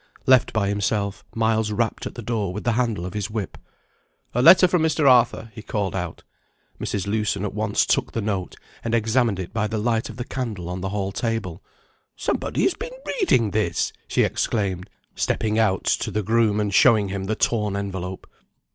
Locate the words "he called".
5.53-5.95